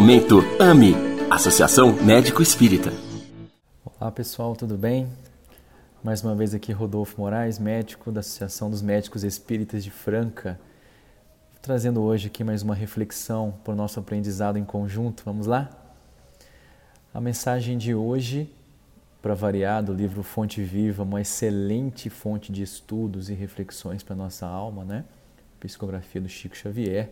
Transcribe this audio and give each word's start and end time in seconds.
Momento 0.00 0.40
AME 0.58 0.94
Associação 1.30 1.92
Médico 1.92 2.40
Espírita. 2.40 2.90
Olá 3.84 4.10
pessoal, 4.10 4.56
tudo 4.56 4.74
bem? 4.74 5.06
Mais 6.02 6.24
uma 6.24 6.34
vez 6.34 6.54
aqui 6.54 6.72
Rodolfo 6.72 7.20
Moraes, 7.20 7.58
médico 7.58 8.10
da 8.10 8.20
Associação 8.20 8.70
dos 8.70 8.80
Médicos 8.80 9.24
Espíritas 9.24 9.84
de 9.84 9.90
Franca, 9.90 10.58
trazendo 11.60 12.00
hoje 12.00 12.28
aqui 12.28 12.42
mais 12.42 12.62
uma 12.62 12.74
reflexão 12.74 13.52
para 13.62 13.74
o 13.74 13.76
nosso 13.76 14.00
aprendizado 14.00 14.56
em 14.58 14.64
conjunto. 14.64 15.22
Vamos 15.22 15.46
lá? 15.46 15.68
A 17.12 17.20
mensagem 17.20 17.76
de 17.76 17.94
hoje, 17.94 18.50
para 19.20 19.34
variar, 19.34 19.82
do 19.82 19.92
livro 19.92 20.22
Fonte 20.22 20.62
Viva, 20.62 21.02
uma 21.02 21.20
excelente 21.20 22.08
fonte 22.08 22.50
de 22.50 22.62
estudos 22.62 23.28
e 23.28 23.34
reflexões 23.34 24.02
para 24.02 24.14
a 24.14 24.16
nossa 24.16 24.46
alma, 24.46 24.82
né? 24.82 25.04
Psicografia 25.60 26.22
do 26.22 26.28
Chico 26.28 26.56
Xavier, 26.56 27.10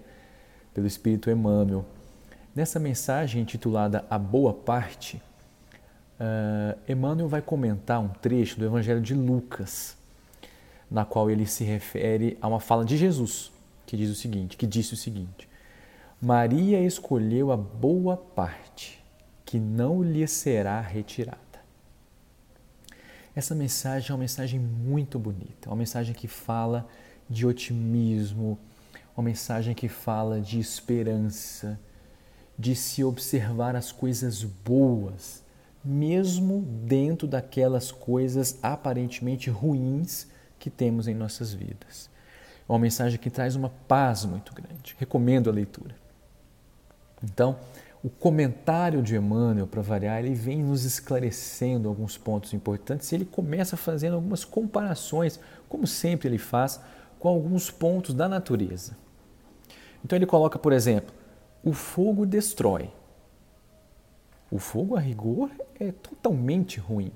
pelo 0.72 0.86
Espírito 0.86 1.30
Emmanuel. 1.30 1.84
Nessa 2.54 2.78
mensagem 2.78 3.42
intitulada 3.42 4.04
A 4.10 4.18
Boa 4.18 4.52
Parte, 4.52 5.22
uh, 6.18 6.78
Emmanuel 6.90 7.28
vai 7.28 7.42
comentar 7.42 8.00
um 8.00 8.08
trecho 8.08 8.58
do 8.58 8.64
Evangelho 8.64 9.00
de 9.00 9.14
Lucas, 9.14 9.96
na 10.90 11.04
qual 11.04 11.30
ele 11.30 11.46
se 11.46 11.64
refere 11.64 12.36
a 12.40 12.48
uma 12.48 12.60
fala 12.60 12.84
de 12.84 12.96
Jesus, 12.96 13.52
que 13.86 13.96
diz 13.96 14.10
o 14.10 14.14
seguinte, 14.14 14.56
que 14.56 14.66
disse 14.66 14.94
o 14.94 14.96
seguinte: 14.96 15.48
Maria 16.20 16.80
escolheu 16.80 17.52
a 17.52 17.56
boa 17.56 18.16
parte, 18.16 19.02
que 19.44 19.58
não 19.58 20.02
lhe 20.02 20.26
será 20.26 20.80
retirada. 20.80 21.38
Essa 23.36 23.54
mensagem 23.54 24.10
é 24.10 24.14
uma 24.14 24.20
mensagem 24.20 24.58
muito 24.58 25.16
bonita, 25.16 25.68
uma 25.68 25.76
mensagem 25.76 26.12
que 26.12 26.26
fala 26.26 26.88
de 27.30 27.46
otimismo, 27.46 28.58
uma 29.16 29.22
mensagem 29.22 29.74
que 29.74 29.88
fala 29.88 30.40
de 30.40 30.58
esperança, 30.58 31.78
de 32.58 32.74
se 32.74 33.04
observar 33.04 33.76
as 33.76 33.92
coisas 33.92 34.42
boas, 34.42 35.44
mesmo 35.84 36.62
dentro 36.84 37.28
daquelas 37.28 37.92
coisas 37.92 38.58
aparentemente 38.62 39.48
ruins 39.48 40.26
que 40.58 40.68
temos 40.68 41.06
em 41.06 41.14
nossas 41.14 41.54
vidas. 41.54 42.10
É 42.68 42.72
uma 42.72 42.78
mensagem 42.78 43.18
que 43.18 43.30
traz 43.30 43.54
uma 43.54 43.70
paz 43.86 44.24
muito 44.24 44.52
grande. 44.52 44.96
Recomendo 44.98 45.48
a 45.48 45.52
leitura. 45.52 45.94
Então, 47.22 47.56
o 48.02 48.08
comentário 48.08 49.02
de 49.02 49.16
Emmanuel, 49.16 49.66
para 49.66 49.82
variar, 49.82 50.18
ele 50.18 50.34
vem 50.34 50.62
nos 50.62 50.84
esclarecendo 50.84 51.88
alguns 51.88 52.18
pontos 52.18 52.52
importantes 52.52 53.10
e 53.10 53.14
ele 53.14 53.24
começa 53.24 53.76
fazendo 53.76 54.14
algumas 54.14 54.44
comparações, 54.44 55.38
como 55.68 55.86
sempre 55.86 56.28
ele 56.28 56.38
faz, 56.38 56.80
com 57.18 57.28
alguns 57.28 57.70
pontos 57.70 58.14
da 58.14 58.28
natureza. 58.28 58.96
Então 60.04 60.16
ele 60.16 60.26
coloca, 60.26 60.58
por 60.58 60.72
exemplo, 60.72 61.12
o 61.62 61.72
fogo 61.72 62.24
destrói. 62.24 62.90
O 64.50 64.58
fogo, 64.58 64.96
a 64.96 65.00
rigor, 65.00 65.50
é 65.78 65.92
totalmente 65.92 66.80
ruim. 66.80 67.12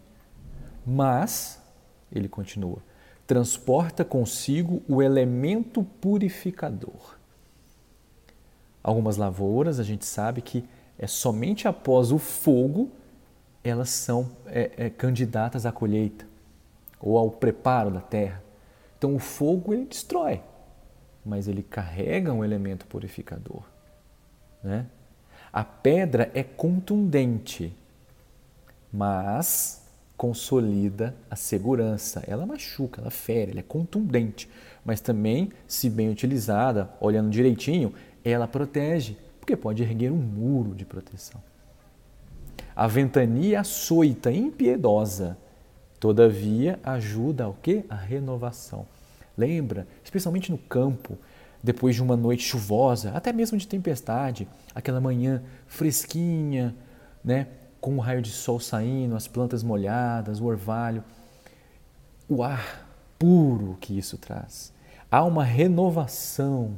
Mas, 0.86 1.60
ele 2.10 2.28
continua, 2.28 2.78
transporta 3.26 4.04
consigo 4.04 4.82
o 4.88 5.02
elemento 5.02 5.82
purificador. 6.00 7.16
Algumas 8.82 9.16
lavouras, 9.16 9.78
a 9.78 9.84
gente 9.84 10.04
sabe 10.04 10.42
que 10.42 10.68
é 10.98 11.06
somente 11.06 11.66
após 11.66 12.12
o 12.12 12.18
fogo 12.18 12.90
elas 13.64 13.90
são 13.90 14.28
é, 14.46 14.72
é, 14.76 14.90
candidatas 14.90 15.64
à 15.64 15.72
colheita 15.72 16.26
ou 17.00 17.16
ao 17.16 17.30
preparo 17.30 17.90
da 17.90 18.00
terra. 18.00 18.42
Então 18.98 19.14
o 19.14 19.18
fogo 19.18 19.72
ele 19.72 19.84
destrói, 19.84 20.42
mas 21.24 21.48
ele 21.48 21.62
carrega 21.62 22.32
um 22.32 22.44
elemento 22.44 22.86
purificador. 22.86 23.62
Né? 24.62 24.86
A 25.52 25.64
pedra 25.64 26.30
é 26.34 26.42
contundente, 26.42 27.74
mas 28.92 29.82
consolida 30.16 31.14
a 31.30 31.36
segurança. 31.36 32.22
Ela 32.26 32.46
machuca, 32.46 33.00
ela 33.00 33.10
fere, 33.10 33.50
ela 33.50 33.60
é 33.60 33.64
contundente, 33.64 34.48
mas 34.84 35.00
também, 35.00 35.50
se 35.66 35.90
bem 35.90 36.08
utilizada, 36.08 36.90
olhando 37.00 37.30
direitinho, 37.30 37.92
ela 38.24 38.46
protege, 38.46 39.16
porque 39.40 39.56
pode 39.56 39.82
erguer 39.82 40.12
um 40.12 40.16
muro 40.16 40.74
de 40.74 40.84
proteção. 40.84 41.42
A 42.74 42.86
ventania 42.86 43.60
açoita, 43.60 44.32
impiedosa, 44.32 45.36
todavia 46.00 46.80
ajuda 46.82 47.44
ao 47.44 47.54
que? 47.54 47.84
A 47.88 47.96
renovação. 47.96 48.86
Lembra, 49.36 49.86
especialmente 50.02 50.50
no 50.50 50.58
campo, 50.58 51.18
depois 51.62 51.94
de 51.94 52.02
uma 52.02 52.16
noite 52.16 52.42
chuvosa, 52.42 53.12
até 53.12 53.32
mesmo 53.32 53.56
de 53.56 53.66
tempestade, 53.66 54.48
aquela 54.74 55.00
manhã 55.00 55.42
fresquinha, 55.66 56.74
né, 57.24 57.46
com 57.80 57.96
o 57.96 58.00
raio 58.00 58.20
de 58.20 58.30
sol 58.30 58.58
saindo, 58.58 59.14
as 59.14 59.28
plantas 59.28 59.62
molhadas, 59.62 60.40
o 60.40 60.44
orvalho, 60.44 61.04
o 62.28 62.42
ar 62.42 62.88
puro 63.18 63.76
que 63.80 63.96
isso 63.96 64.18
traz. 64.18 64.72
Há 65.10 65.24
uma 65.24 65.44
renovação, 65.44 66.76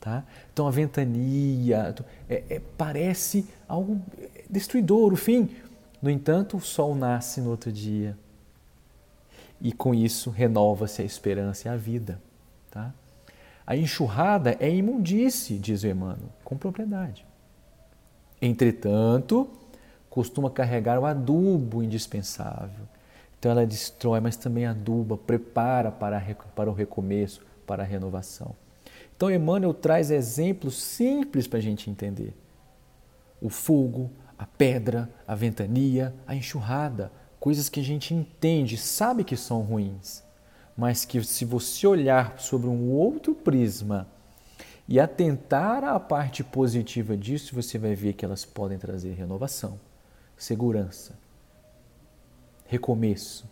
tá? 0.00 0.24
Então 0.52 0.66
a 0.66 0.70
ventania 0.70 1.94
é, 2.28 2.42
é, 2.48 2.60
parece 2.76 3.46
algo 3.68 4.00
destruidor, 4.48 5.12
o 5.12 5.16
fim. 5.16 5.50
No 6.00 6.10
entanto, 6.10 6.56
o 6.56 6.60
sol 6.60 6.94
nasce 6.94 7.40
no 7.40 7.50
outro 7.50 7.70
dia 7.70 8.16
e 9.60 9.72
com 9.72 9.94
isso 9.94 10.30
renova-se 10.30 11.02
a 11.02 11.04
esperança 11.04 11.68
e 11.68 11.70
a 11.70 11.76
vida, 11.76 12.20
tá? 12.70 12.92
A 13.66 13.76
enxurrada 13.76 14.56
é 14.58 14.68
imundície, 14.68 15.58
diz 15.58 15.82
o 15.82 15.86
Emmanuel, 15.86 16.30
com 16.44 16.56
propriedade. 16.56 17.24
Entretanto, 18.40 19.48
costuma 20.10 20.50
carregar 20.50 20.98
o 20.98 21.06
adubo 21.06 21.82
indispensável. 21.82 22.84
Então 23.38 23.52
ela 23.52 23.66
destrói, 23.66 24.20
mas 24.20 24.36
também 24.36 24.66
aduba, 24.66 25.16
prepara 25.16 25.90
para, 25.90 26.20
para 26.54 26.70
o 26.70 26.74
recomeço, 26.74 27.40
para 27.66 27.82
a 27.82 27.86
renovação. 27.86 28.54
Então 29.16 29.30
Emmanuel 29.30 29.72
traz 29.72 30.10
exemplos 30.10 30.82
simples 30.82 31.46
para 31.46 31.58
a 31.58 31.62
gente 31.62 31.88
entender. 31.88 32.34
O 33.40 33.48
fogo, 33.48 34.10
a 34.36 34.44
pedra, 34.46 35.08
a 35.26 35.34
ventania, 35.34 36.14
a 36.26 36.34
enxurrada, 36.34 37.12
coisas 37.38 37.68
que 37.68 37.80
a 37.80 37.84
gente 37.84 38.12
entende, 38.12 38.76
sabe 38.76 39.24
que 39.24 39.36
são 39.36 39.60
ruins 39.62 40.22
mas 40.76 41.04
que 41.04 41.22
se 41.22 41.44
você 41.44 41.86
olhar 41.86 42.38
sobre 42.38 42.68
um 42.68 42.90
outro 42.90 43.34
prisma 43.34 44.06
e 44.88 44.98
atentar 44.98 45.84
à 45.84 45.98
parte 46.00 46.42
positiva 46.42 47.16
disso, 47.16 47.54
você 47.54 47.78
vai 47.78 47.94
ver 47.94 48.14
que 48.14 48.24
elas 48.24 48.44
podem 48.44 48.78
trazer 48.78 49.12
renovação, 49.14 49.78
segurança, 50.36 51.14
recomeço, 52.66 53.44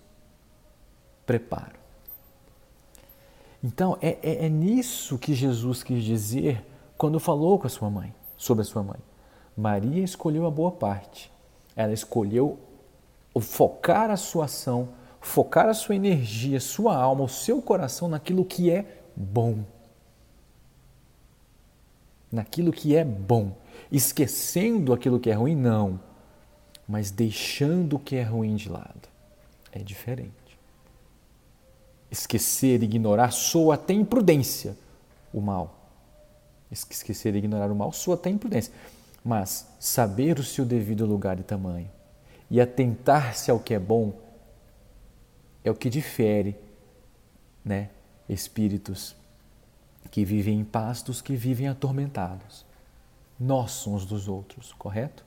preparo. 1.27 1.79
Então, 3.63 3.99
é, 4.01 4.19
é, 4.23 4.47
é, 4.47 4.49
nisso 4.49 5.19
que 5.19 5.35
Jesus 5.35 5.83
quis 5.83 6.03
dizer 6.03 6.65
quando 6.97 7.21
falou 7.21 7.59
com 7.59 7.67
a 7.67 7.71
sua 7.71 7.91
mãe, 7.91 8.15
sobre 8.37 8.63
a 8.63 8.65
sua 8.65 8.83
mãe. 8.83 8.99
Maria 9.57 10.03
escolheu 10.03 10.47
a 10.47 10.51
boa 10.51 10.73
parte. 10.73 11.31
Ela 11.77 11.93
escolheu 11.93 12.59
focar 13.41 14.11
a 14.11 14.17
sua 14.17 14.47
ação 14.47 14.89
focar 15.21 15.69
a 15.69 15.75
sua 15.75 15.95
energia, 15.95 16.59
sua 16.61 16.97
alma, 16.97 17.25
o 17.25 17.29
seu 17.29 17.61
coração 17.61 18.09
naquilo 18.09 18.45
que 18.45 18.71
é 18.71 19.03
bom. 19.15 19.65
Naquilo 22.33 22.73
que 22.73 22.97
é 22.97 23.05
bom. 23.05 23.53
Esquecendo 23.91 24.93
aquilo 24.93 25.21
que 25.21 25.31
é 25.31 25.35
ruim, 25.35 25.55
não. 25.55 26.01
Mas 26.89 27.11
deixando 27.11 27.97
o 27.97 27.99
que 27.99 28.17
é 28.17 28.23
ruim 28.23 28.57
de 28.57 28.69
lado. 28.69 29.09
É 29.73 29.81
diferente. 29.81 30.31
Esquecer, 32.11 32.83
ignorar, 32.83 33.31
soa 33.31 33.75
até 33.75 33.93
imprudência 33.93 34.77
o 35.33 35.41
mal. 35.41 35.77
Esquecer, 36.71 37.35
ignorar 37.37 37.71
o 37.71 37.75
mal 37.75 37.93
soa 37.93 38.15
até 38.15 38.31
imprudência. 38.31 38.73
Mas 39.25 39.69
saber 39.79 40.39
o 40.39 40.45
seu 40.45 40.65
devido 40.65 41.05
lugar 41.05 41.39
e 41.39 41.43
tamanho 41.43 41.91
e 42.51 42.61
atentar-se 42.61 43.51
ao 43.51 43.61
que 43.61 43.75
é 43.75 43.79
bom 43.79 44.13
é 45.65 45.71
o 45.71 45.75
que 45.75 45.91
difere 45.91 46.57
né, 47.65 47.91
espíritos 48.29 49.17
que 50.11 50.25
vivem 50.25 50.61
em 50.61 50.65
paz 50.65 51.03
dos 51.03 51.21
que 51.21 51.37
vivem 51.37 51.69
atormentados. 51.69 52.65
Nós 53.39 53.87
uns 53.87 54.05
dos 54.05 54.29
outros, 54.29 54.73
correto? 54.73 55.25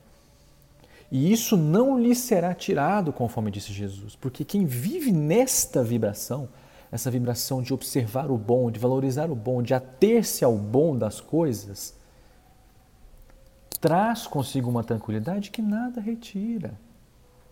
E 1.10 1.32
isso 1.32 1.56
não 1.56 1.98
lhe 1.98 2.14
será 2.14 2.54
tirado, 2.54 3.12
conforme 3.12 3.50
disse 3.50 3.72
Jesus, 3.72 4.16
porque 4.16 4.44
quem 4.44 4.64
vive 4.64 5.12
nesta 5.12 5.82
vibração, 5.82 6.48
essa 6.90 7.10
vibração 7.10 7.62
de 7.62 7.72
observar 7.72 8.30
o 8.30 8.38
bom, 8.38 8.70
de 8.70 8.80
valorizar 8.80 9.30
o 9.30 9.34
bom, 9.34 9.62
de 9.62 9.74
ater-se 9.74 10.44
ao 10.44 10.56
bom 10.56 10.96
das 10.96 11.20
coisas, 11.20 11.94
traz 13.80 14.26
consigo 14.26 14.70
uma 14.70 14.82
tranquilidade 14.82 15.50
que 15.50 15.60
nada 15.60 16.00
retira. 16.00 16.74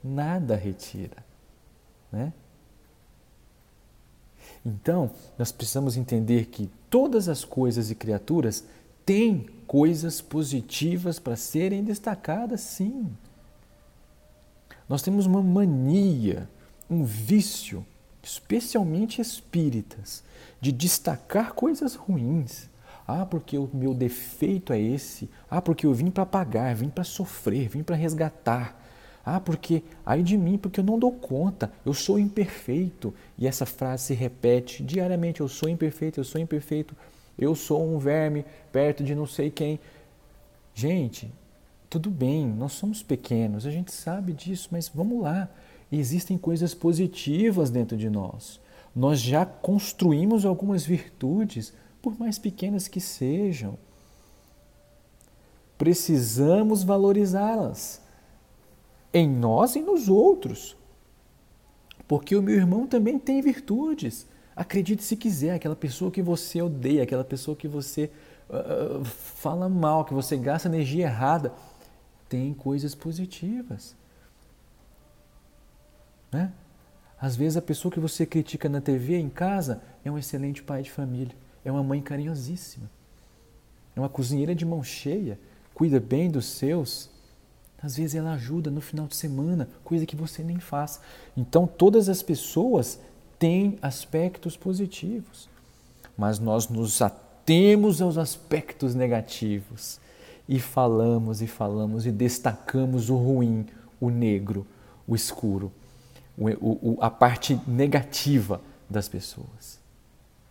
Nada 0.02 0.56
retira. 0.56 1.24
Né? 2.10 2.32
Então, 4.64 5.10
nós 5.38 5.50
precisamos 5.50 5.96
entender 5.96 6.46
que 6.46 6.70
todas 6.88 7.28
as 7.28 7.44
coisas 7.44 7.90
e 7.90 7.94
criaturas 7.94 8.64
têm 9.04 9.46
coisas 9.66 10.20
positivas 10.20 11.18
para 11.18 11.36
serem 11.36 11.82
destacadas, 11.82 12.60
sim. 12.60 13.10
Nós 14.88 15.02
temos 15.02 15.26
uma 15.26 15.42
mania, 15.42 16.48
um 16.88 17.04
vício, 17.04 17.84
especialmente 18.22 19.20
espíritas, 19.20 20.22
de 20.60 20.70
destacar 20.70 21.54
coisas 21.54 21.94
ruins. 21.94 22.70
Ah, 23.06 23.26
porque 23.26 23.58
o 23.58 23.68
meu 23.72 23.92
defeito 23.92 24.72
é 24.72 24.80
esse. 24.80 25.28
Ah, 25.50 25.60
porque 25.60 25.86
eu 25.86 25.92
vim 25.92 26.10
para 26.10 26.24
pagar, 26.24 26.74
vim 26.74 26.88
para 26.88 27.02
sofrer, 27.02 27.68
vim 27.68 27.82
para 27.82 27.96
resgatar. 27.96 28.80
Ah, 29.24 29.38
porque 29.38 29.82
ai 30.04 30.22
de 30.22 30.36
mim, 30.36 30.58
porque 30.58 30.80
eu 30.80 30.84
não 30.84 30.98
dou 30.98 31.12
conta, 31.12 31.72
eu 31.86 31.94
sou 31.94 32.18
imperfeito. 32.18 33.14
E 33.38 33.46
essa 33.46 33.64
frase 33.64 34.04
se 34.06 34.14
repete 34.14 34.82
diariamente: 34.82 35.40
eu 35.40 35.48
sou 35.48 35.68
imperfeito, 35.68 36.18
eu 36.18 36.24
sou 36.24 36.40
imperfeito, 36.40 36.96
eu 37.38 37.54
sou 37.54 37.84
um 37.84 37.98
verme 37.98 38.44
perto 38.72 39.04
de 39.04 39.14
não 39.14 39.26
sei 39.26 39.50
quem. 39.50 39.78
Gente, 40.74 41.32
tudo 41.88 42.10
bem, 42.10 42.46
nós 42.46 42.72
somos 42.72 43.02
pequenos, 43.02 43.66
a 43.66 43.70
gente 43.70 43.92
sabe 43.92 44.32
disso, 44.32 44.68
mas 44.72 44.88
vamos 44.88 45.22
lá. 45.22 45.48
Existem 45.90 46.38
coisas 46.38 46.74
positivas 46.74 47.70
dentro 47.70 47.96
de 47.96 48.08
nós. 48.10 48.58
Nós 48.96 49.20
já 49.20 49.46
construímos 49.46 50.44
algumas 50.44 50.84
virtudes, 50.84 51.72
por 52.00 52.18
mais 52.18 52.38
pequenas 52.38 52.88
que 52.88 53.00
sejam. 53.00 53.78
Precisamos 55.78 56.82
valorizá-las 56.82 58.01
em 59.12 59.28
nós 59.28 59.76
e 59.76 59.80
nos 59.80 60.08
outros. 60.08 60.76
Porque 62.06 62.36
o 62.36 62.42
meu 62.42 62.54
irmão 62.54 62.86
também 62.86 63.18
tem 63.18 63.40
virtudes. 63.40 64.26
Acredite 64.54 65.02
se 65.02 65.16
quiser, 65.16 65.54
aquela 65.54 65.76
pessoa 65.76 66.10
que 66.10 66.22
você 66.22 66.60
odeia, 66.60 67.02
aquela 67.02 67.24
pessoa 67.24 67.56
que 67.56 67.66
você 67.66 68.10
uh, 68.50 69.04
fala 69.04 69.68
mal, 69.68 70.04
que 70.04 70.12
você 70.12 70.36
gasta 70.36 70.68
energia 70.68 71.06
errada 71.06 71.52
tem 72.32 72.54
coisas 72.54 72.94
positivas. 72.94 73.94
Né? 76.32 76.50
Às 77.20 77.36
vezes 77.36 77.58
a 77.58 77.62
pessoa 77.62 77.92
que 77.92 78.00
você 78.00 78.24
critica 78.24 78.70
na 78.70 78.80
TV, 78.80 79.18
em 79.18 79.28
casa, 79.28 79.82
é 80.02 80.10
um 80.10 80.16
excelente 80.16 80.62
pai 80.62 80.82
de 80.82 80.90
família, 80.90 81.36
é 81.62 81.70
uma 81.70 81.82
mãe 81.82 82.00
carinhosíssima, 82.00 82.90
é 83.94 84.00
uma 84.00 84.08
cozinheira 84.08 84.54
de 84.54 84.64
mão 84.64 84.82
cheia, 84.82 85.38
cuida 85.74 86.00
bem 86.00 86.30
dos 86.30 86.46
seus. 86.46 87.10
Às 87.82 87.96
vezes 87.96 88.14
ela 88.14 88.34
ajuda 88.34 88.70
no 88.70 88.80
final 88.80 89.06
de 89.06 89.16
semana, 89.16 89.68
coisa 89.82 90.06
que 90.06 90.14
você 90.14 90.42
nem 90.42 90.60
faz. 90.60 91.00
Então 91.36 91.66
todas 91.66 92.08
as 92.08 92.22
pessoas 92.22 92.98
têm 93.38 93.76
aspectos 93.82 94.56
positivos, 94.56 95.48
mas 96.16 96.38
nós 96.38 96.68
nos 96.68 97.02
atemos 97.02 98.00
aos 98.00 98.16
aspectos 98.16 98.94
negativos 98.94 99.98
e 100.48 100.60
falamos 100.60 101.42
e 101.42 101.46
falamos 101.46 102.06
e 102.06 102.12
destacamos 102.12 103.10
o 103.10 103.16
ruim, 103.16 103.66
o 104.00 104.10
negro, 104.10 104.66
o 105.06 105.16
escuro, 105.16 105.72
o, 106.38 106.48
o, 106.48 106.98
a 107.00 107.10
parte 107.10 107.58
negativa 107.66 108.60
das 108.88 109.08
pessoas. 109.08 109.80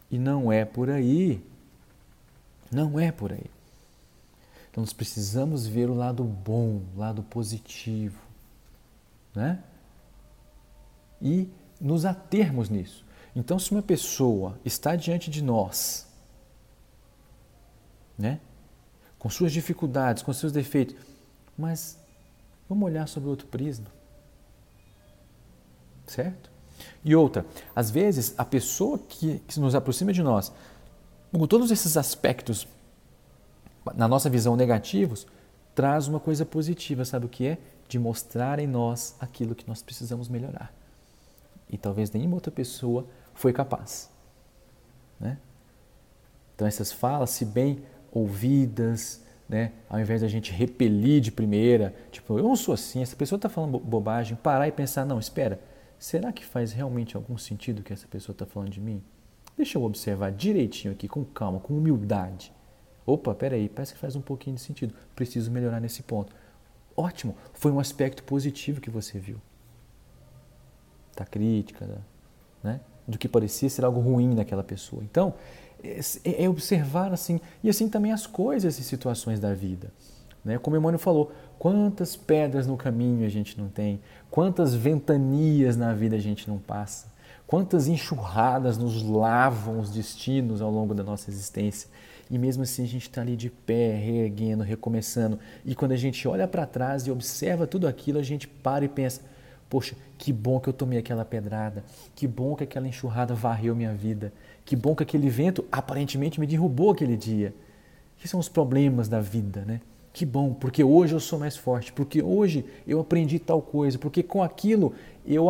E 0.10 0.18
não 0.20 0.52
é 0.52 0.66
por 0.66 0.90
aí. 0.90 1.42
Não 2.70 3.00
é 3.00 3.12
por 3.12 3.32
aí. 3.32 3.50
Então 4.72 4.82
nós 4.82 4.94
precisamos 4.94 5.68
ver 5.68 5.90
o 5.90 5.94
lado 5.94 6.24
bom, 6.24 6.82
o 6.96 7.00
lado 7.00 7.22
positivo, 7.24 8.20
né? 9.36 9.62
E 11.22 11.48
nos 11.80 12.06
atermos 12.06 12.70
nisso. 12.70 13.06
Então, 13.36 13.60
se 13.60 13.72
uma 13.72 13.82
pessoa 13.82 14.60
está 14.66 14.96
diante 14.96 15.30
de 15.30 15.42
nós, 15.44 16.08
né? 18.18 18.40
com 19.22 19.30
suas 19.30 19.52
dificuldades, 19.52 20.24
com 20.24 20.34
seus 20.34 20.52
defeitos. 20.52 20.96
Mas 21.56 21.96
vamos 22.68 22.84
olhar 22.84 23.08
sobre 23.08 23.30
outro 23.30 23.46
prisma. 23.46 23.86
Certo? 26.08 26.50
E 27.06 27.16
outra, 27.16 27.46
às 27.76 27.92
vezes 27.92 28.34
a 28.36 28.44
pessoa 28.44 28.98
que, 28.98 29.38
que 29.48 29.60
nos 29.60 29.76
aproxima 29.76 30.12
de 30.12 30.24
nós, 30.24 30.52
com 31.32 31.46
todos 31.46 31.70
esses 31.70 31.98
aspectos, 31.98 32.68
na 33.96 34.08
nossa 34.08 34.30
visão 34.30 34.56
negativos, 34.56 35.26
traz 35.74 36.08
uma 36.08 36.20
coisa 36.20 36.46
positiva, 36.46 37.06
sabe 37.06 37.26
o 37.26 37.30
que 37.30 37.48
é? 37.48 37.58
De 37.88 37.98
mostrar 37.98 38.60
em 38.60 38.68
nós 38.68 39.16
aquilo 39.20 39.56
que 39.56 39.68
nós 39.68 39.82
precisamos 39.82 40.30
melhorar. 40.30 40.74
E 41.70 41.78
talvez 41.78 42.12
nenhuma 42.12 42.36
outra 42.36 42.52
pessoa 42.52 43.06
foi 43.34 43.54
capaz. 43.54 44.10
Né? 45.20 45.38
Então 46.56 46.68
essas 46.68 46.92
falas, 46.92 47.30
se 47.30 47.46
bem 47.46 47.84
ouvidas, 48.12 49.24
né? 49.48 49.72
ao 49.90 50.00
invés 50.00 50.22
da 50.22 50.28
gente 50.28 50.52
repelir 50.52 51.22
de 51.22 51.32
primeira, 51.32 51.94
tipo, 52.12 52.38
eu 52.38 52.44
não 52.44 52.56
sou 52.56 52.74
assim, 52.74 53.02
essa 53.02 53.16
pessoa 53.16 53.38
está 53.38 53.50
falando 53.50 53.80
bobagem, 53.80 54.36
parar 54.36 54.68
e 54.68 54.72
pensar, 54.72 55.06
não, 55.06 55.20
espera, 55.20 55.60
será 55.98 56.32
que 56.32 56.46
faz 56.46 56.72
realmente 56.72 57.16
algum 57.16 57.38
sentido 57.38 57.80
o 57.80 57.84
que 57.84 57.94
essa 57.94 58.08
pessoa 58.08 58.34
está 58.34 58.46
falando 58.46 58.70
de 58.70 58.82
mim? 58.82 59.02
Deixa 59.56 59.78
eu 59.78 59.84
observar 59.84 60.32
direitinho 60.32 60.94
aqui, 60.94 61.08
com 61.08 61.24
calma, 61.24 61.60
com 61.60 61.78
humildade. 61.78 62.52
Opa, 63.06 63.34
peraí, 63.34 63.68
parece 63.68 63.94
que 63.94 64.00
faz 64.00 64.16
um 64.16 64.22
pouquinho 64.22 64.56
de 64.56 64.62
sentido, 64.62 64.94
preciso 65.16 65.52
melhorar 65.52 65.80
nesse 65.80 66.04
ponto. 66.04 66.34
Ótimo, 66.96 67.36
foi 67.54 67.72
um 67.72 67.80
aspecto 67.80 68.24
positivo 68.24 68.80
que 68.80 68.90
você 68.90 69.18
viu. 69.18 69.38
Da 71.16 71.26
crítica, 71.26 72.00
né? 72.64 72.80
do 73.08 73.18
que 73.18 73.28
parecia 73.28 73.70
ser 73.70 73.84
algo 73.84 74.00
ruim 74.00 74.34
naquela 74.34 74.64
pessoa. 74.64 75.04
Então, 75.04 75.34
é, 75.84 76.44
é 76.44 76.50
observar 76.50 77.12
assim, 77.12 77.40
e 77.64 77.70
assim 77.70 77.90
também 77.90 78.12
as 78.12 78.28
coisas 78.28 78.78
e 78.80 78.84
situações 78.84 79.40
da 79.40 79.54
vida. 79.54 79.92
Né? 80.44 80.58
Como 80.58 80.76
Emmanuel 80.76 81.00
falou, 81.00 81.32
quantas 81.60 82.16
pedras 82.16 82.66
no 82.68 82.78
caminho 82.78 83.26
a 83.26 83.30
gente 83.30 83.60
não 83.60 83.68
tem, 83.68 84.02
quantas 84.30 84.74
ventanias 84.74 85.78
na 85.78 85.94
vida 85.94 86.16
a 86.16 86.20
gente 86.20 86.48
não 86.48 86.58
passa, 86.58 87.12
quantas 87.46 87.88
enxurradas 87.88 88.78
nos 88.78 89.04
lavam 89.04 89.80
os 89.80 89.92
destinos 89.92 90.62
ao 90.62 90.72
longo 90.72 90.94
da 90.94 91.04
nossa 91.04 91.30
existência. 91.30 91.90
E 92.32 92.38
mesmo 92.38 92.64
assim 92.64 92.84
a 92.84 92.88
gente 92.88 93.02
está 93.02 93.20
ali 93.20 93.36
de 93.36 93.50
pé, 93.50 93.94
reerguendo, 93.94 94.64
recomeçando. 94.64 95.38
E 95.66 95.76
quando 95.76 95.92
a 95.92 95.98
gente 95.98 96.26
olha 96.30 96.48
para 96.48 96.66
trás 96.66 97.06
e 97.06 97.12
observa 97.12 97.68
tudo 97.68 97.86
aquilo, 97.86 98.18
a 98.18 98.24
gente 98.24 98.48
para 98.48 98.86
e 98.86 98.88
pensa: 98.88 99.22
Poxa, 99.70 99.98
que 100.18 100.32
bom 100.32 100.58
que 100.58 100.70
eu 100.70 100.74
tomei 100.74 100.98
aquela 100.98 101.26
pedrada, 101.26 101.84
que 102.16 102.26
bom 102.26 102.56
que 102.56 102.64
aquela 102.64 102.88
enxurrada 102.88 103.36
varreu 103.36 103.76
minha 103.76 103.94
vida, 103.94 104.32
que 104.64 104.78
bom 104.78 104.96
que 104.96 105.04
aquele 105.04 105.30
vento 105.30 105.66
aparentemente 105.70 106.40
me 106.40 106.48
derrubou 106.48 106.92
aquele 106.92 107.18
dia. 107.18 107.54
Que 108.16 108.30
são 108.30 108.40
os 108.40 108.48
problemas 108.48 109.10
da 109.10 109.20
vida, 109.20 109.66
né? 109.66 109.82
Que 110.14 110.26
bom, 110.26 110.54
porque 110.54 110.84
hoje 110.86 111.14
eu 111.14 111.20
sou 111.20 111.38
mais 111.38 111.58
forte, 111.58 111.92
porque 111.92 112.22
hoje 112.22 112.64
eu 112.88 113.02
aprendi 113.02 113.40
tal 113.40 113.62
coisa, 113.62 114.00
porque 114.00 114.24
com 114.24 114.42
aquilo 114.42 114.94
eu 115.26 115.50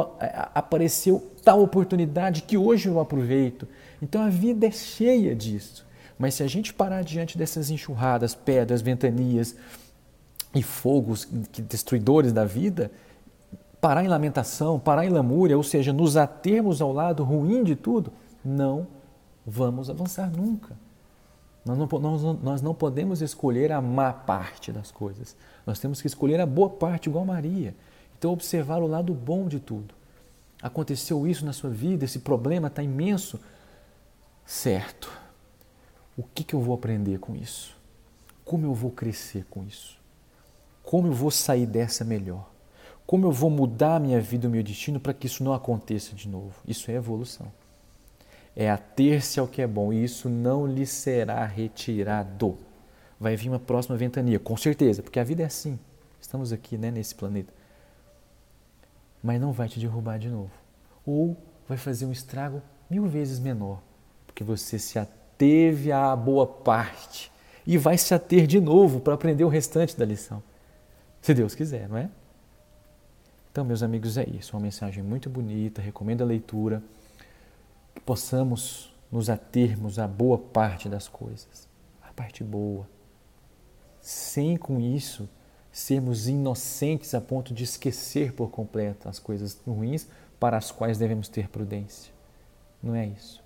apareceu 0.56 1.32
tal 1.44 1.62
oportunidade 1.62 2.42
que 2.42 2.58
hoje 2.58 2.88
eu 2.88 3.00
aproveito. 3.00 3.68
Então 4.02 4.22
a 4.22 4.30
vida 4.30 4.66
é 4.66 4.72
cheia 4.72 5.36
disso. 5.36 5.86
Mas 6.22 6.36
se 6.36 6.44
a 6.44 6.48
gente 6.48 6.72
parar 6.72 7.04
diante 7.04 7.36
dessas 7.36 7.72
enxurradas, 7.72 8.36
pedras, 8.36 8.80
ventanias 8.80 9.56
e 10.54 10.62
fogos 10.62 11.28
destruidores 11.68 12.32
da 12.32 12.46
vida, 12.46 12.92
parar 13.82 14.04
em 14.06 14.08
lamentação, 14.08 14.80
parar 14.80 15.04
em 15.04 15.10
lamúria, 15.10 15.58
ou 15.58 15.64
seja, 15.64 15.92
nos 15.92 16.18
atermos 16.18 16.80
ao 16.80 16.94
lado 16.94 17.24
ruim 17.24 17.64
de 17.64 17.76
tudo, 17.76 18.14
não 18.46 18.86
vamos 19.44 19.90
avançar 19.90 20.30
nunca. 20.30 20.78
Nós 21.66 21.76
não, 21.76 21.88
nós, 22.00 22.22
nós 22.44 22.62
não 22.62 22.76
podemos 22.76 23.24
escolher 23.24 23.72
a 23.72 23.82
má 23.82 24.14
parte 24.14 24.72
das 24.72 24.92
coisas. 24.92 25.36
Nós 25.66 25.80
temos 25.80 26.04
que 26.04 26.08
escolher 26.08 26.40
a 26.40 26.46
boa 26.46 26.70
parte, 26.70 27.10
igual 27.10 27.26
Maria. 27.26 27.74
Então, 28.16 28.32
observar 28.32 28.84
o 28.84 28.88
lado 28.88 29.12
bom 29.12 29.48
de 29.48 29.60
tudo. 29.60 29.96
Aconteceu 30.62 31.26
isso 31.26 31.44
na 31.44 31.52
sua 31.52 31.72
vida, 31.72 32.06
esse 32.06 32.20
problema 32.20 32.68
está 32.68 32.84
imenso. 32.84 33.40
Certo. 34.46 35.21
O 36.18 36.24
que, 36.24 36.44
que 36.44 36.54
eu 36.54 36.62
vou 36.62 36.76
aprender 36.76 37.20
com 37.20 37.36
isso? 37.36 37.76
Como 38.44 38.66
eu 38.66 38.74
vou 38.74 38.92
crescer 38.92 39.46
com 39.50 39.64
isso? 39.64 40.00
Como 40.84 41.08
eu 41.08 41.14
vou 41.14 41.32
sair 41.32 41.66
dessa 41.66 42.04
melhor? 42.04 42.50
Como 43.06 43.26
eu 43.26 43.32
vou 43.32 43.50
mudar 43.50 43.96
a 43.96 44.00
minha 44.00 44.20
vida, 44.22 44.48
o 44.48 44.52
meu 44.52 44.64
destino 44.64 45.00
para 45.00 45.14
que 45.14 45.28
isso 45.28 45.44
não 45.44 45.54
aconteça 45.54 46.16
de 46.16 46.28
novo? 46.28 46.54
Isso 46.68 46.90
é 46.92 46.96
evolução 46.96 47.52
é 48.56 48.70
ater-se 48.70 49.40
ao 49.40 49.48
que 49.48 49.62
é 49.62 49.68
bom 49.68 49.94
e 49.94 50.04
isso 50.04 50.30
não 50.30 50.68
lhe 50.68 50.86
será 50.86 51.46
retirado. 51.46 52.58
Vai 53.20 53.36
vir 53.36 53.50
uma 53.50 53.60
próxima 53.60 53.96
ventania, 53.96 54.40
com 54.40 54.58
certeza, 54.58 55.02
porque 55.02 55.20
a 55.20 55.24
vida 55.24 55.44
é 55.44 55.46
assim. 55.46 55.80
Estamos 56.20 56.52
aqui 56.52 56.78
né, 56.78 56.92
nesse 56.92 57.16
planeta. 57.16 57.54
Mas 59.24 59.40
não 59.40 59.52
vai 59.52 59.70
te 59.70 59.80
derrubar 59.80 60.18
de 60.18 60.30
novo. 60.30 60.52
Ou 61.06 61.38
vai 61.68 61.78
fazer 61.78 62.06
um 62.06 62.12
estrago 62.12 62.62
mil 62.90 63.08
vezes 63.08 63.40
menor, 63.40 63.82
porque 64.26 64.44
você 64.44 64.78
se 64.78 64.98
ateve 65.42 65.92
à 65.92 66.16
boa 66.16 66.46
parte 66.46 67.32
e 67.66 67.78
vai 67.78 67.98
se 67.98 68.14
ater 68.14 68.46
de 68.46 68.62
novo 68.62 69.00
para 69.00 69.16
aprender 69.16 69.44
o 69.44 69.48
restante 69.48 69.98
da 69.98 70.06
lição. 70.06 70.44
Se 71.20 71.34
Deus 71.34 71.56
quiser, 71.56 71.90
não 71.90 71.98
é? 71.98 72.10
Então, 73.52 73.66
meus 73.66 73.82
amigos, 73.82 74.18
é 74.18 74.30
isso. 74.30 74.56
Uma 74.56 74.62
mensagem 74.62 75.04
muito 75.04 75.30
bonita, 75.30 75.82
recomendo 75.82 76.22
a 76.22 76.26
leitura 76.26 76.82
que 77.96 78.02
possamos 78.02 78.94
nos 79.12 79.30
atermos 79.30 80.00
à 80.00 80.08
boa 80.08 80.38
parte 80.38 80.88
das 80.88 81.08
coisas, 81.08 81.68
a 82.02 82.14
parte 82.14 82.44
boa, 82.44 82.88
sem 84.00 84.56
com 84.56 84.80
isso 84.80 85.28
sermos 85.72 86.28
inocentes 86.28 87.14
a 87.14 87.22
ponto 87.22 87.54
de 87.54 87.64
esquecer 87.64 88.34
por 88.34 88.50
completo 88.50 89.10
as 89.10 89.20
coisas 89.20 89.60
ruins 89.66 90.08
para 90.40 90.58
as 90.58 90.72
quais 90.72 90.98
devemos 90.98 91.28
ter 91.28 91.50
prudência. 91.50 92.14
Não 92.82 92.96
é 92.96 93.06
isso. 93.06 93.42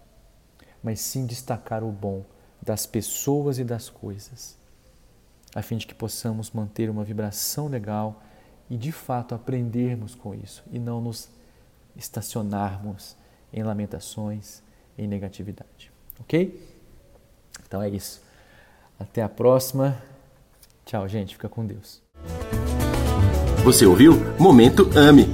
Mas 0.86 1.00
sim 1.00 1.26
destacar 1.26 1.84
o 1.84 1.92
bom 1.92 2.24
das 2.62 2.86
pessoas 2.86 3.58
e 3.58 3.64
das 3.64 3.90
coisas, 3.90 4.56
a 5.56 5.64
fim 5.64 5.78
de 5.78 5.88
que 5.88 5.96
possamos 5.96 6.52
manter 6.52 6.92
uma 6.92 7.04
vibração 7.04 7.68
legal 7.68 8.22
e 8.70 8.78
de 8.78 8.92
fato 8.92 9.34
aprendermos 9.34 10.14
com 10.14 10.36
isso 10.36 10.64
e 10.72 10.78
não 10.78 11.02
nos 11.02 11.28
estacionarmos 11.96 13.18
em 13.52 13.64
lamentações, 13.64 14.62
em 14.96 15.08
negatividade. 15.08 15.92
Ok? 16.20 16.56
Então 17.66 17.82
é 17.82 17.90
isso. 17.90 18.22
Até 19.00 19.24
a 19.24 19.30
próxima. 19.30 19.98
Tchau, 20.86 21.08
gente. 21.08 21.34
Fica 21.34 21.50
com 21.50 21.66
Deus. 21.66 22.00
Você 23.64 23.88
ouviu 23.88 24.14
Momento 24.40 24.88
AME, 24.96 25.26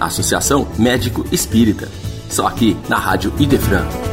Associação 0.00 0.66
Médico 0.76 1.24
Espírita. 1.32 1.86
Só 2.28 2.48
aqui 2.48 2.74
na 2.88 2.98
Rádio 2.98 3.32
Idefran. 3.40 4.05